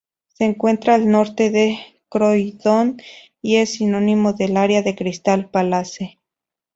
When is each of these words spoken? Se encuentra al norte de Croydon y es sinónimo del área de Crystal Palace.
Se 0.29 0.45
encuentra 0.45 0.95
al 0.95 1.07
norte 1.11 1.51
de 1.51 1.77
Croydon 2.09 2.97
y 3.39 3.57
es 3.57 3.75
sinónimo 3.75 4.33
del 4.33 4.57
área 4.57 4.81
de 4.81 4.95
Crystal 4.95 5.47
Palace. 5.51 6.17